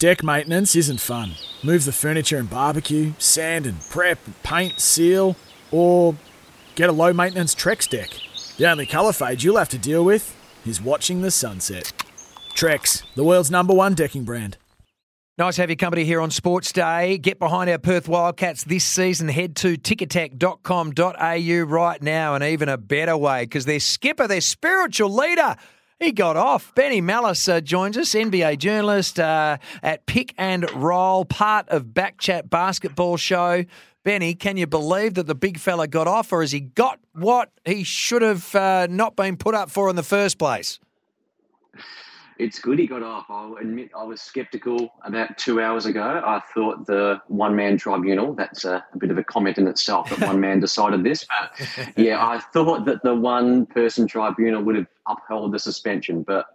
Deck 0.00 0.24
maintenance 0.24 0.74
isn't 0.74 1.00
fun. 1.00 1.34
Move 1.62 1.84
the 1.84 1.92
furniture 1.92 2.36
and 2.36 2.50
barbecue, 2.50 3.12
sand 3.18 3.64
and 3.64 3.80
prep, 3.90 4.18
paint, 4.42 4.80
seal, 4.80 5.36
or 5.70 6.16
get 6.74 6.90
a 6.90 6.92
low 6.92 7.12
maintenance 7.12 7.54
Trex 7.54 7.88
deck. 7.88 8.10
The 8.56 8.68
only 8.68 8.86
colour 8.86 9.12
fade 9.12 9.44
you'll 9.44 9.56
have 9.56 9.68
to 9.68 9.78
deal 9.78 10.04
with 10.04 10.36
is 10.66 10.82
watching 10.82 11.22
the 11.22 11.30
sunset. 11.30 11.92
Trex, 12.56 13.04
the 13.14 13.22
world's 13.22 13.52
number 13.52 13.72
one 13.72 13.94
decking 13.94 14.24
brand. 14.24 14.56
Nice 15.38 15.56
to 15.56 15.62
have 15.62 15.70
your 15.70 15.76
company 15.76 16.04
here 16.04 16.20
on 16.20 16.30
Sports 16.30 16.70
Day. 16.70 17.18
Get 17.18 17.40
behind 17.40 17.68
our 17.68 17.78
Perth 17.78 18.08
Wildcats 18.08 18.62
this 18.64 18.84
season. 18.84 19.26
Head 19.28 19.56
to 19.56 19.76
ticketek.com.au 19.76 21.64
right 21.64 22.02
now, 22.02 22.34
and 22.36 22.44
even 22.44 22.68
a 22.68 22.78
better 22.78 23.16
way 23.16 23.42
because 23.42 23.64
their 23.64 23.80
skipper, 23.80 24.28
their 24.28 24.40
spiritual 24.40 25.10
leader, 25.12 25.56
he 26.04 26.12
got 26.12 26.36
off. 26.36 26.74
Benny 26.74 27.00
Mallis 27.00 27.48
uh, 27.48 27.60
joins 27.60 27.96
us, 27.96 28.10
NBA 28.10 28.58
journalist 28.58 29.18
uh, 29.18 29.56
at 29.82 30.04
Pick 30.06 30.34
and 30.36 30.70
Roll, 30.72 31.24
part 31.24 31.68
of 31.70 31.86
Backchat 31.86 32.50
Basketball 32.50 33.16
Show. 33.16 33.64
Benny, 34.04 34.34
can 34.34 34.58
you 34.58 34.66
believe 34.66 35.14
that 35.14 35.26
the 35.26 35.34
big 35.34 35.58
fella 35.58 35.88
got 35.88 36.06
off, 36.06 36.30
or 36.30 36.42
has 36.42 36.52
he 36.52 36.60
got 36.60 37.00
what 37.14 37.50
he 37.64 37.84
should 37.84 38.20
have 38.20 38.54
uh, 38.54 38.86
not 38.90 39.16
been 39.16 39.38
put 39.38 39.54
up 39.54 39.70
for 39.70 39.88
in 39.88 39.96
the 39.96 40.02
first 40.02 40.38
place? 40.38 40.78
It's 42.38 42.58
good 42.58 42.78
he 42.78 42.86
got 42.86 43.02
off. 43.02 43.26
I'll 43.28 43.56
admit 43.56 43.90
I 43.96 44.02
was 44.04 44.20
sceptical 44.20 44.92
about 45.04 45.38
two 45.38 45.60
hours 45.60 45.86
ago. 45.86 46.22
I 46.24 46.40
thought 46.52 46.86
the 46.86 47.20
one 47.28 47.54
man 47.54 47.76
tribunal, 47.76 48.34
that's 48.34 48.64
a, 48.64 48.84
a, 48.92 48.98
bit 48.98 49.10
of 49.10 49.18
a 49.18 49.24
comment 49.24 49.58
in 49.58 49.68
itself 49.68 50.10
that 50.10 50.26
one 50.26 50.40
man 50.40 50.60
decided 50.60 51.04
this. 51.04 51.24
But 51.24 51.96
yeah, 51.96 52.24
I 52.24 52.40
thought 52.40 52.86
that 52.86 53.02
the 53.02 53.14
one 53.14 53.66
person 53.66 54.06
tribunal 54.06 54.62
would 54.62 54.76
have 54.76 54.86
upheld 55.06 55.52
the 55.52 55.58
suspension. 55.58 56.22
But 56.22 56.46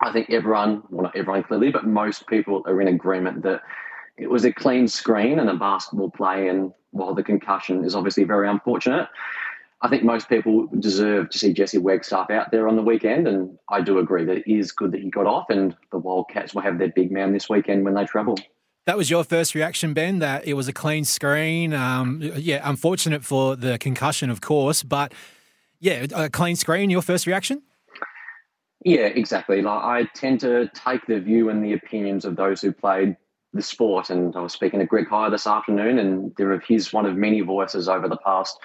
I 0.00 0.12
think 0.12 0.30
everyone, 0.30 0.82
well, 0.90 1.04
not 1.04 1.16
everyone 1.16 1.42
clearly, 1.42 1.70
but 1.70 1.84
most 1.84 2.26
people 2.26 2.62
are 2.66 2.80
in 2.80 2.88
agreement 2.88 3.42
that 3.42 3.62
it 4.16 4.30
was 4.30 4.44
a 4.44 4.52
clean 4.52 4.86
screen 4.86 5.38
and 5.38 5.50
a 5.50 5.54
basketball 5.54 6.10
play. 6.10 6.48
And 6.48 6.72
while 6.90 7.14
the 7.14 7.22
concussion 7.22 7.84
is 7.84 7.94
obviously 7.94 8.24
very 8.24 8.48
unfortunate, 8.48 9.08
I 9.80 9.88
think 9.88 10.02
most 10.02 10.28
people 10.28 10.68
deserve 10.80 11.30
to 11.30 11.38
see 11.38 11.52
Jesse 11.52 11.78
Wagstaff 11.78 12.30
out 12.30 12.50
there 12.50 12.66
on 12.66 12.74
the 12.74 12.82
weekend, 12.82 13.28
and 13.28 13.56
I 13.68 13.80
do 13.80 13.98
agree 13.98 14.24
that 14.24 14.38
it 14.38 14.52
is 14.52 14.72
good 14.72 14.90
that 14.92 15.00
he 15.00 15.08
got 15.08 15.26
off, 15.26 15.50
and 15.50 15.76
the 15.92 15.98
Wildcats 15.98 16.52
will 16.52 16.62
have 16.62 16.78
their 16.78 16.88
big 16.88 17.12
man 17.12 17.32
this 17.32 17.48
weekend 17.48 17.84
when 17.84 17.94
they 17.94 18.04
travel. 18.04 18.36
That 18.86 18.96
was 18.96 19.08
your 19.08 19.22
first 19.22 19.54
reaction, 19.54 19.94
Ben. 19.94 20.18
That 20.18 20.46
it 20.46 20.54
was 20.54 20.66
a 20.66 20.72
clean 20.72 21.04
screen. 21.04 21.72
Um, 21.74 22.20
yeah, 22.22 22.68
unfortunate 22.68 23.24
for 23.24 23.54
the 23.54 23.78
concussion, 23.78 24.30
of 24.30 24.40
course, 24.40 24.82
but 24.82 25.12
yeah, 25.78 26.06
a 26.12 26.28
clean 26.28 26.56
screen. 26.56 26.90
Your 26.90 27.02
first 27.02 27.26
reaction? 27.26 27.62
Yeah, 28.84 29.06
exactly. 29.06 29.62
Like 29.62 29.82
I 29.82 30.04
tend 30.14 30.40
to 30.40 30.68
take 30.74 31.06
the 31.06 31.20
view 31.20 31.50
and 31.50 31.64
the 31.64 31.74
opinions 31.74 32.24
of 32.24 32.34
those 32.34 32.60
who 32.60 32.72
played 32.72 33.16
the 33.52 33.62
sport, 33.62 34.10
and 34.10 34.34
I 34.34 34.40
was 34.40 34.52
speaking 34.52 34.80
to 34.80 34.86
Greg 34.86 35.06
Hire 35.06 35.30
this 35.30 35.46
afternoon, 35.46 36.00
and 36.00 36.32
they're 36.36 36.52
of 36.52 36.64
his 36.64 36.92
one 36.92 37.06
of 37.06 37.14
many 37.16 37.42
voices 37.42 37.88
over 37.88 38.08
the 38.08 38.16
past 38.18 38.58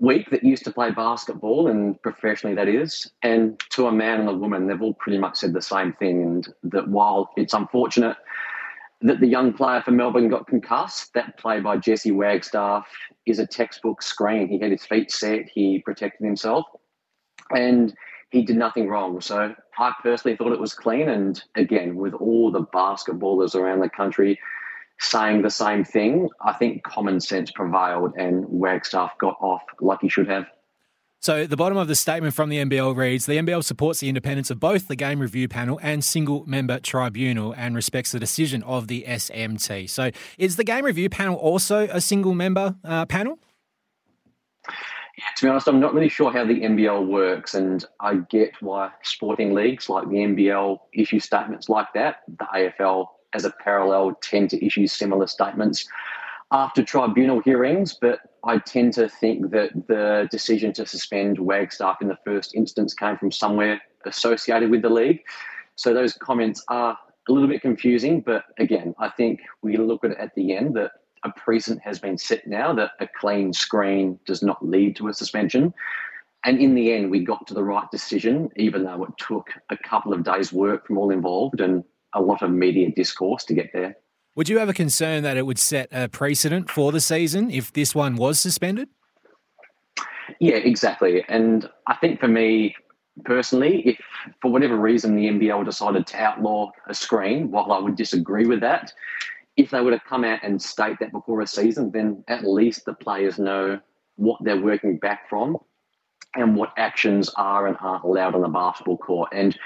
week 0.00 0.30
that 0.30 0.44
used 0.44 0.64
to 0.64 0.72
play 0.72 0.90
basketball 0.90 1.66
and 1.66 2.00
professionally 2.02 2.54
that 2.54 2.68
is 2.68 3.10
and 3.22 3.60
to 3.70 3.88
a 3.88 3.92
man 3.92 4.20
and 4.20 4.28
a 4.28 4.34
woman 4.34 4.66
they've 4.66 4.82
all 4.82 4.94
pretty 4.94 5.18
much 5.18 5.36
said 5.36 5.52
the 5.52 5.62
same 5.62 5.92
thing 5.94 6.22
and 6.22 6.54
that 6.62 6.88
while 6.88 7.30
it's 7.36 7.54
unfortunate 7.54 8.16
that 9.00 9.20
the 9.20 9.26
young 9.26 9.52
player 9.52 9.82
for 9.82 9.90
melbourne 9.90 10.28
got 10.28 10.46
concussed 10.46 11.12
that 11.14 11.36
play 11.36 11.58
by 11.58 11.76
jesse 11.76 12.12
wagstaff 12.12 12.86
is 13.28 13.38
a 13.38 13.46
textbook 13.46 14.02
screen. 14.02 14.48
He 14.48 14.58
had 14.58 14.70
his 14.70 14.84
feet 14.84 15.10
set 15.10 15.48
he 15.48 15.80
protected 15.80 16.24
himself 16.24 16.66
and 17.50 17.94
he 18.30 18.42
did 18.42 18.56
nothing 18.56 18.88
wrong. 18.88 19.20
So 19.20 19.54
i 19.78 19.92
personally 20.02 20.36
thought 20.36 20.52
it 20.52 20.60
was 20.60 20.74
clean 20.74 21.08
and 21.08 21.42
again 21.54 21.96
with 21.96 22.14
all 22.14 22.50
the 22.50 22.62
basketballers 22.62 23.54
around 23.54 23.80
the 23.80 23.88
country 23.88 24.38
saying 25.00 25.42
the 25.42 25.50
same 25.50 25.84
thing, 25.84 26.28
I 26.44 26.52
think 26.52 26.82
common 26.82 27.20
sense 27.20 27.50
prevailed 27.50 28.14
and 28.16 28.44
Wagstaff 28.48 29.16
got 29.18 29.36
off 29.40 29.62
like 29.80 30.00
he 30.00 30.08
should 30.08 30.28
have. 30.28 30.46
So, 31.20 31.46
the 31.46 31.56
bottom 31.56 31.76
of 31.76 31.88
the 31.88 31.96
statement 31.96 32.34
from 32.34 32.48
the 32.48 32.58
NBL 32.58 32.96
reads 32.96 33.26
The 33.26 33.38
NBL 33.38 33.64
supports 33.64 33.98
the 33.98 34.08
independence 34.08 34.50
of 34.50 34.60
both 34.60 34.86
the 34.86 34.94
game 34.94 35.18
review 35.18 35.48
panel 35.48 35.80
and 35.82 36.04
single 36.04 36.46
member 36.46 36.78
tribunal 36.78 37.52
and 37.56 37.74
respects 37.74 38.12
the 38.12 38.20
decision 38.20 38.62
of 38.62 38.86
the 38.86 39.04
SMT. 39.06 39.90
So, 39.90 40.12
is 40.38 40.54
the 40.54 40.62
game 40.62 40.84
review 40.84 41.10
panel 41.10 41.34
also 41.34 41.88
a 41.90 42.00
single 42.00 42.34
member 42.34 42.76
uh, 42.84 43.04
panel? 43.06 43.40
Yeah, 44.68 45.24
to 45.38 45.46
be 45.46 45.48
honest, 45.48 45.66
I'm 45.66 45.80
not 45.80 45.92
really 45.92 46.08
sure 46.08 46.30
how 46.30 46.44
the 46.44 46.60
NBL 46.60 47.08
works, 47.08 47.54
and 47.54 47.84
I 47.98 48.18
get 48.30 48.52
why 48.60 48.92
sporting 49.02 49.52
leagues 49.52 49.88
like 49.88 50.08
the 50.08 50.18
NBL 50.18 50.78
issue 50.94 51.18
statements 51.18 51.68
like 51.68 51.88
that. 51.94 52.18
The 52.28 52.44
AFL 52.54 53.08
as 53.34 53.44
a 53.44 53.50
parallel 53.50 54.16
tend 54.20 54.50
to 54.50 54.64
issue 54.64 54.86
similar 54.86 55.26
statements 55.26 55.86
after 56.50 56.82
tribunal 56.82 57.40
hearings, 57.40 57.94
but 58.00 58.20
I 58.44 58.58
tend 58.58 58.94
to 58.94 59.08
think 59.08 59.50
that 59.50 59.70
the 59.86 60.28
decision 60.30 60.72
to 60.74 60.86
suspend 60.86 61.38
Wagstaff 61.38 62.00
in 62.00 62.08
the 62.08 62.18
first 62.24 62.54
instance 62.54 62.94
came 62.94 63.18
from 63.18 63.30
somewhere 63.30 63.80
associated 64.06 64.70
with 64.70 64.82
the 64.82 64.88
league. 64.88 65.20
So 65.76 65.92
those 65.92 66.14
comments 66.14 66.64
are 66.68 66.98
a 67.28 67.32
little 67.32 67.48
bit 67.48 67.60
confusing, 67.60 68.22
but 68.22 68.44
again, 68.58 68.94
I 68.98 69.10
think 69.10 69.40
we 69.62 69.76
look 69.76 70.04
at 70.04 70.12
it 70.12 70.18
at 70.18 70.34
the 70.34 70.56
end 70.56 70.74
that 70.76 70.92
a 71.24 71.30
precedent 71.30 71.82
has 71.82 71.98
been 71.98 72.16
set 72.16 72.46
now 72.46 72.72
that 72.74 72.92
a 73.00 73.08
clean 73.20 73.52
screen 73.52 74.18
does 74.24 74.42
not 74.42 74.64
lead 74.64 74.96
to 74.96 75.08
a 75.08 75.14
suspension. 75.14 75.74
And 76.44 76.60
in 76.60 76.74
the 76.74 76.92
end, 76.92 77.10
we 77.10 77.24
got 77.24 77.46
to 77.48 77.54
the 77.54 77.64
right 77.64 77.90
decision, 77.90 78.48
even 78.56 78.84
though 78.84 79.04
it 79.04 79.18
took 79.18 79.50
a 79.68 79.76
couple 79.76 80.14
of 80.14 80.22
days' 80.22 80.52
work 80.52 80.86
from 80.86 80.96
all 80.96 81.10
involved. 81.10 81.60
And 81.60 81.84
a 82.14 82.20
lot 82.20 82.42
of 82.42 82.50
media 82.50 82.90
discourse 82.90 83.44
to 83.44 83.54
get 83.54 83.70
there. 83.72 83.96
Would 84.36 84.48
you 84.48 84.58
have 84.58 84.68
a 84.68 84.74
concern 84.74 85.22
that 85.24 85.36
it 85.36 85.46
would 85.46 85.58
set 85.58 85.88
a 85.90 86.08
precedent 86.08 86.70
for 86.70 86.92
the 86.92 87.00
season 87.00 87.50
if 87.50 87.72
this 87.72 87.94
one 87.94 88.16
was 88.16 88.38
suspended? 88.38 88.88
Yeah, 90.38 90.56
exactly. 90.56 91.24
And 91.28 91.68
I 91.86 91.96
think 91.96 92.20
for 92.20 92.28
me 92.28 92.76
personally, 93.24 93.80
if 93.80 93.98
for 94.40 94.50
whatever 94.52 94.76
reason 94.76 95.16
the 95.16 95.26
NBL 95.26 95.64
decided 95.64 96.06
to 96.08 96.22
outlaw 96.22 96.70
a 96.86 96.94
screen, 96.94 97.50
while 97.50 97.72
I 97.72 97.78
would 97.78 97.96
disagree 97.96 98.46
with 98.46 98.60
that, 98.60 98.92
if 99.56 99.70
they 99.70 99.80
were 99.80 99.90
to 99.90 100.00
come 100.08 100.24
out 100.24 100.40
and 100.42 100.62
state 100.62 100.98
that 101.00 101.10
before 101.10 101.40
a 101.40 101.46
season, 101.46 101.90
then 101.90 102.22
at 102.28 102.44
least 102.44 102.84
the 102.84 102.94
players 102.94 103.38
know 103.38 103.80
what 104.14 104.38
they're 104.44 104.60
working 104.60 104.98
back 104.98 105.28
from 105.28 105.56
and 106.34 106.54
what 106.54 106.72
actions 106.76 107.28
are 107.36 107.66
and 107.66 107.76
aren't 107.80 108.04
allowed 108.04 108.34
on 108.34 108.42
the 108.42 108.48
basketball 108.48 108.98
court. 108.98 109.30
And 109.32 109.58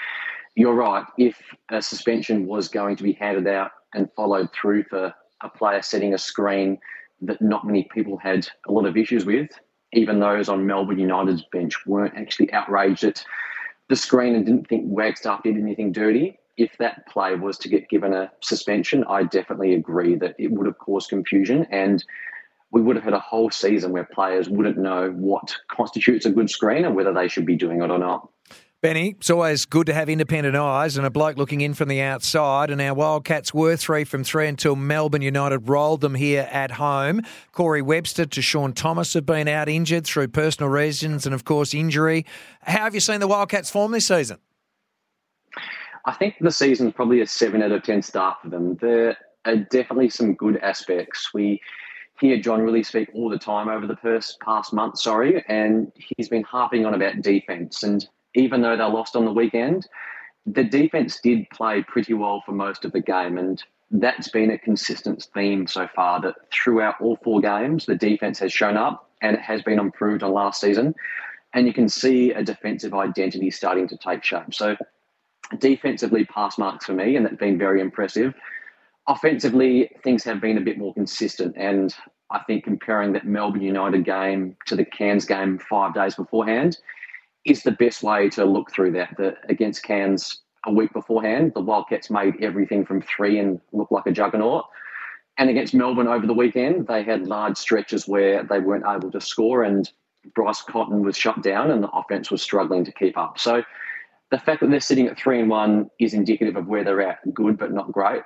you're 0.55 0.75
right. 0.75 1.05
If 1.19 1.37
a 1.71 1.81
suspension 1.81 2.47
was 2.47 2.69
going 2.69 2.97
to 2.97 3.03
be 3.03 3.13
handed 3.13 3.47
out 3.47 3.71
and 3.95 4.09
followed 4.17 4.51
through 4.53 4.85
for 4.85 5.15
a 5.43 5.49
player 5.49 5.83
setting 5.83 6.15
a 6.15 6.19
screen 6.19 6.79
that 7.23 7.41
not 7.41 7.67
many 7.67 7.89
people 7.95 8.19
had 8.19 8.49
a 8.67 8.73
lot 8.73 8.87
of 8.87 8.97
issues 8.97 9.25
with, 9.25 9.51
even 9.93 10.21
those 10.21 10.49
on 10.49 10.67
Melbourne 10.67 10.99
United's 10.99 11.45
bench 11.53 11.87
weren't 11.87 12.17
actually 12.17 12.53
outraged 12.53 13.05
at 13.05 13.25
the 13.89 13.97
screen 13.97 14.35
and 14.35 14.47
didn't 14.47 14.69
think 14.69 14.85
Wagstaff 14.87 15.43
did 15.43 15.57
anything 15.57 15.93
dirty. 15.93 16.39
If 16.57 16.77
that 16.79 17.07
play 17.07 17.35
was 17.35 17.59
to 17.59 17.69
get 17.69 17.89
given 17.89 18.13
a 18.13 18.31
suspension, 18.41 19.05
I 19.09 19.25
definitely 19.25 19.75
agree 19.75 20.17
that 20.17 20.35
it 20.39 20.51
would 20.51 20.67
have 20.67 20.79
caused 20.79 21.11
confusion 21.11 21.67
and 21.71 22.05
we 22.71 22.81
would 22.81 22.97
have 22.97 23.05
had 23.05 23.13
a 23.13 23.19
whole 23.19 23.51
season 23.51 23.93
where 23.93 24.05
players 24.05 24.49
wouldn't 24.49 24.79
know 24.79 25.11
what 25.11 25.55
constitutes 25.71 26.25
a 26.25 26.31
good 26.31 26.49
screen 26.49 26.87
and 26.87 26.97
whether 26.97 27.13
they 27.13 27.29
should 27.29 27.45
be 27.45 27.57
doing 27.57 27.83
it 27.83 27.91
or 27.91 27.99
not. 27.99 28.29
Benny, 28.83 29.11
it's 29.11 29.31
always 29.31 29.65
good 29.65 29.87
to 29.87 29.95
have 29.95 30.09
independent 30.09 30.57
eyes 30.57 30.97
and 30.97 31.07
a 31.07 31.11
bloke 31.11 31.37
looking 31.37 31.61
in 31.61 31.73
from 31.73 31.89
the 31.89 32.01
outside. 32.01 32.69
And 32.69 32.81
our 32.81 32.95
Wildcats 32.95 33.55
were 33.55 33.77
three 33.77 34.03
from 34.03 34.25
three 34.25 34.49
until 34.49 34.75
Melbourne 34.75 35.23
United 35.23 35.69
rolled 35.69 36.01
them 36.01 36.17
here 36.17 36.49
at 36.51 36.73
home. 36.73 37.23
Corey 37.53 37.81
Webster 37.81 38.25
TaShawn 38.25 38.75
Thomas 38.75 39.15
have 39.15 39.25
been 39.25 39.47
out 39.47 39.69
injured 39.69 40.05
through 40.05 40.27
personal 40.29 40.69
reasons 40.69 41.27
and, 41.27 41.33
of 41.33 41.45
course, 41.45 41.75
injury. 41.75 42.27
How 42.63 42.81
have 42.81 42.95
you 42.95 42.99
seen 42.99 43.21
the 43.21 43.29
Wildcats 43.29 43.71
form 43.71 43.93
this 43.93 44.09
season? 44.09 44.39
I 46.05 46.13
think 46.15 46.35
the 46.41 46.51
season's 46.51 46.93
probably 46.93 47.21
a 47.21 47.27
seven 47.29 47.63
out 47.63 47.71
of 47.71 47.85
10 47.85 48.03
start 48.03 48.39
for 48.43 48.49
them. 48.49 48.75
There 48.81 49.17
are 49.45 49.59
definitely 49.59 50.11
some 50.11 50.35
good 50.35 50.57
aspects. 50.57 51.33
We 51.33 51.61
hear 52.19 52.37
John 52.41 52.63
Rillie 52.63 52.85
speak 52.85 53.11
all 53.15 53.31
the 53.31 53.39
time 53.39 53.69
over 53.69 53.87
the 53.87 53.95
first 53.95 54.41
past 54.41 54.73
month, 54.73 54.99
sorry, 54.99 55.45
and 55.47 55.93
he's 55.95 56.29
been 56.29 56.43
harping 56.43 56.85
on 56.85 56.95
about 56.95 57.23
defense. 57.23 57.85
And 57.85 58.05
even 58.35 58.63
though 58.63 58.77
they 58.77 58.85
lost 58.85 59.17
on 59.17 59.25
the 59.25 59.33
weekend, 59.33 59.87
the 60.47 60.65
defense 60.65 61.21
did 61.21 61.49
play 61.51 61.83
pretty 61.83 62.15
well 62.15 62.43
for 62.45 62.53
most 62.53 62.85
of 62.85 62.93
the 62.93 63.01
game, 63.01 63.39
and 63.39 63.63
that's 63.91 64.29
been 64.29 64.51
a 64.51 64.59
consistent 64.59 65.29
theme 65.35 65.67
so 65.67 65.89
far. 65.95 66.21
That 66.21 66.35
throughout 66.53 67.01
all 67.01 67.19
four 67.23 67.41
games, 67.41 67.87
the 67.87 67.95
defense 67.95 68.39
has 68.41 68.53
shown 68.53 68.77
up, 68.77 69.09
and 69.21 69.37
it 69.37 69.43
has 69.43 69.63
been 69.63 69.79
improved 69.79 70.23
on 70.23 70.33
last 70.33 70.61
season. 70.61 70.95
And 71.55 71.67
you 71.67 71.75
can 71.75 71.89
see 71.89 72.33
a 72.33 72.43
defensive 72.43 72.95
identity 72.95 73.51
starting 73.51 73.87
to 73.89 73.97
take 73.97 74.25
shape. 74.25 74.55
So, 74.55 74.77
defensively, 75.59 76.25
pass 76.25 76.59
marks 76.59 76.87
for 76.87 76.95
me, 76.95 77.15
and 77.15 77.27
that's 77.27 77.37
been 77.37 77.59
very 77.59 77.81
impressive. 77.81 78.35
Offensively, 79.07 79.91
things 80.03 80.25
have 80.25 80.41
been 80.41 80.57
a 80.57 80.63
bit 80.63 80.79
more 80.79 80.95
consistent, 80.95 81.55
and 81.57 81.95
I 82.31 82.41
think 82.47 82.65
comparing 82.65 83.13
that 83.13 83.27
Melbourne 83.27 83.61
United 83.61 84.05
game 84.05 84.57
to 84.67 84.75
the 84.75 84.85
Cairns 84.85 85.27
game 85.27 85.59
five 85.59 85.93
days 85.93 86.15
beforehand 86.15 86.79
is 87.45 87.63
the 87.63 87.73
best 87.73 88.03
way 88.03 88.29
to 88.31 88.45
look 88.45 88.71
through 88.71 88.93
that. 88.93 89.15
The, 89.17 89.37
against 89.49 89.83
Cairns 89.83 90.41
a 90.65 90.73
week 90.73 90.93
beforehand, 90.93 91.53
the 91.55 91.61
Wildcats 91.61 92.11
made 92.11 92.35
everything 92.41 92.85
from 92.85 93.03
three 93.03 93.39
and 93.39 93.61
looked 93.73 93.93
like 93.93 94.07
a 94.07 94.13
juggernaut. 94.13 94.65
And 95.39 95.49
against 95.51 95.75
Melbourne 95.75 96.09
over 96.09 96.27
the 96.27 96.35
weekend, 96.35 96.87
they 96.87 97.03
had 97.03 97.27
large 97.27 97.57
stretches 97.57 98.07
where 98.07 98.45
they 98.45 98.61
weren't 98.61 98.85
able 98.87 99.11
to 99.11 99.21
score, 99.21 99.63
and 99.63 99.91
Bryce 100.35 100.63
Cotton 100.63 101.03
was 101.03 101.17
shut 101.17 101.43
down, 101.43 101.71
and 101.71 101.83
the 101.83 101.91
offense 101.91 102.31
was 102.31 102.43
struggling 102.43 102.85
to 102.85 102.93
keep 102.93 103.17
up. 103.17 103.39
So 103.39 103.65
the 104.31 104.39
fact 104.39 104.61
that 104.61 104.71
they're 104.71 104.81
sitting 104.81 105.09
at 105.09 105.19
three 105.19 105.41
and 105.41 105.49
one 105.49 105.91
is 105.99 106.15
indicative 106.15 106.57
of 106.57 106.67
where 106.67 106.85
they're 106.85 107.03
at. 107.03 107.19
Good, 107.35 107.59
but 107.59 107.73
not 107.73 107.93
great. 107.93 108.23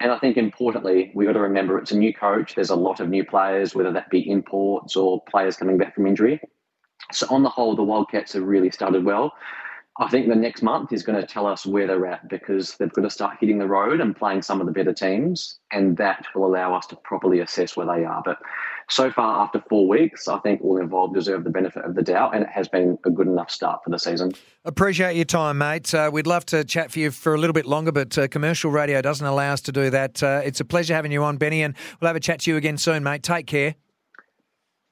And 0.00 0.10
I 0.10 0.18
think 0.18 0.36
importantly, 0.36 1.12
we've 1.14 1.28
got 1.28 1.34
to 1.34 1.40
remember 1.40 1.78
it's 1.78 1.92
a 1.92 1.98
new 1.98 2.12
coach. 2.12 2.54
There's 2.54 2.70
a 2.70 2.76
lot 2.76 3.00
of 3.00 3.08
new 3.08 3.24
players, 3.24 3.74
whether 3.74 3.92
that 3.92 4.10
be 4.10 4.28
imports 4.28 4.96
or 4.96 5.22
players 5.22 5.56
coming 5.56 5.78
back 5.78 5.94
from 5.94 6.06
injury. 6.06 6.40
So 7.14 7.26
on 7.30 7.42
the 7.42 7.48
whole, 7.48 7.76
the 7.76 7.82
Wildcats 7.82 8.32
have 8.32 8.42
really 8.42 8.70
started 8.70 9.04
well. 9.04 9.34
I 9.96 10.08
think 10.08 10.28
the 10.28 10.34
next 10.34 10.60
month 10.60 10.92
is 10.92 11.04
going 11.04 11.20
to 11.20 11.26
tell 11.26 11.46
us 11.46 11.64
where 11.64 11.86
they're 11.86 12.06
at 12.06 12.28
because 12.28 12.76
they've 12.76 12.92
got 12.92 13.02
to 13.02 13.10
start 13.10 13.36
hitting 13.38 13.58
the 13.58 13.68
road 13.68 14.00
and 14.00 14.16
playing 14.16 14.42
some 14.42 14.60
of 14.60 14.66
the 14.66 14.72
better 14.72 14.92
teams, 14.92 15.60
and 15.70 15.96
that 15.98 16.26
will 16.34 16.46
allow 16.46 16.74
us 16.74 16.86
to 16.86 16.96
properly 16.96 17.38
assess 17.38 17.76
where 17.76 17.86
they 17.86 18.04
are. 18.04 18.20
But 18.24 18.38
so 18.88 19.12
far, 19.12 19.44
after 19.44 19.62
four 19.68 19.86
weeks, 19.86 20.26
I 20.26 20.40
think 20.40 20.62
all 20.62 20.78
involved 20.78 21.14
deserve 21.14 21.44
the 21.44 21.50
benefit 21.50 21.84
of 21.84 21.94
the 21.94 22.02
doubt, 22.02 22.34
and 22.34 22.42
it 22.42 22.50
has 22.50 22.66
been 22.66 22.98
a 23.04 23.10
good 23.10 23.28
enough 23.28 23.50
start 23.50 23.84
for 23.84 23.90
the 23.90 23.98
season. 24.00 24.32
Appreciate 24.64 25.14
your 25.14 25.26
time, 25.26 25.58
mate. 25.58 25.94
Uh, 25.94 26.10
we'd 26.12 26.26
love 26.26 26.44
to 26.46 26.64
chat 26.64 26.90
for 26.90 26.98
you 26.98 27.12
for 27.12 27.32
a 27.34 27.38
little 27.38 27.54
bit 27.54 27.66
longer, 27.66 27.92
but 27.92 28.18
uh, 28.18 28.26
commercial 28.26 28.72
radio 28.72 29.00
doesn't 29.00 29.26
allow 29.26 29.52
us 29.52 29.60
to 29.60 29.72
do 29.72 29.90
that. 29.90 30.20
Uh, 30.24 30.40
it's 30.44 30.58
a 30.58 30.64
pleasure 30.64 30.94
having 30.94 31.12
you 31.12 31.22
on, 31.22 31.36
Benny, 31.36 31.62
and 31.62 31.74
we'll 32.00 32.08
have 32.08 32.16
a 32.16 32.20
chat 32.20 32.40
to 32.40 32.50
you 32.50 32.56
again 32.56 32.78
soon, 32.78 33.04
mate. 33.04 33.22
Take 33.22 33.46
care. 33.46 33.76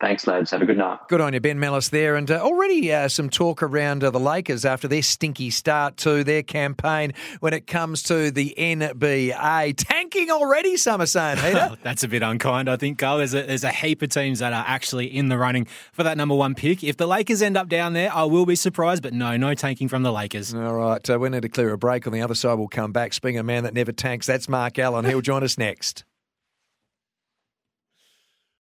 Thanks, 0.02 0.26
lads. 0.26 0.50
Have 0.50 0.62
a 0.62 0.66
good 0.66 0.78
night. 0.78 0.98
Good 1.08 1.20
on 1.20 1.32
you, 1.32 1.38
Ben 1.38 1.60
Mellis 1.60 1.90
there. 1.90 2.16
And 2.16 2.28
uh, 2.28 2.40
already 2.40 2.92
uh, 2.92 3.06
some 3.06 3.30
talk 3.30 3.62
around 3.62 4.02
uh, 4.02 4.10
the 4.10 4.18
Lakers 4.18 4.64
after 4.64 4.88
their 4.88 5.00
stinky 5.00 5.48
start 5.48 5.96
to 5.98 6.24
their 6.24 6.42
campaign 6.42 7.12
when 7.38 7.54
it 7.54 7.68
comes 7.68 8.02
to 8.04 8.32
the 8.32 8.52
NBA. 8.58 9.74
Tanking 9.76 10.32
already, 10.32 10.76
some 10.76 11.00
are 11.00 11.06
saying, 11.06 11.36
Peter. 11.40 11.68
Oh, 11.70 11.76
that's 11.84 12.02
a 12.02 12.08
bit 12.08 12.24
unkind, 12.24 12.68
I 12.68 12.74
think, 12.74 12.98
Carl. 12.98 13.18
There's 13.18 13.32
a, 13.32 13.44
there's 13.44 13.62
a 13.62 13.70
heap 13.70 14.02
of 14.02 14.08
teams 14.08 14.40
that 14.40 14.52
are 14.52 14.64
actually 14.66 15.06
in 15.06 15.28
the 15.28 15.38
running 15.38 15.68
for 15.92 16.02
that 16.02 16.16
number 16.16 16.34
one 16.34 16.56
pick. 16.56 16.82
If 16.82 16.96
the 16.96 17.06
Lakers 17.06 17.40
end 17.40 17.56
up 17.56 17.68
down 17.68 17.92
there, 17.92 18.12
I 18.12 18.24
will 18.24 18.44
be 18.44 18.56
surprised, 18.56 19.04
but 19.04 19.12
no, 19.12 19.36
no 19.36 19.54
tanking 19.54 19.86
from 19.86 20.02
the 20.02 20.10
Lakers. 20.10 20.52
All 20.52 20.74
right. 20.74 21.08
Uh, 21.08 21.16
we 21.20 21.28
need 21.28 21.42
to 21.42 21.48
clear 21.48 21.72
a 21.72 21.78
break. 21.78 22.08
On 22.08 22.12
the 22.12 22.22
other 22.22 22.34
side, 22.34 22.54
we'll 22.54 22.66
come 22.66 22.90
back. 22.90 23.12
Speaking 23.12 23.38
of 23.38 23.44
a 23.44 23.46
man 23.46 23.62
that 23.62 23.72
never 23.72 23.92
tanks, 23.92 24.26
that's 24.26 24.48
Mark 24.48 24.80
Allen. 24.80 25.04
He'll 25.04 25.20
join 25.20 25.44
us 25.44 25.56
next. 25.56 26.02